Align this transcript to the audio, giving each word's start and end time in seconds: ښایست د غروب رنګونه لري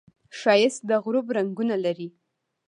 ښایست 0.39 0.81
د 0.89 0.91
غروب 1.03 1.27
رنګونه 1.37 1.75
لري 1.85 2.09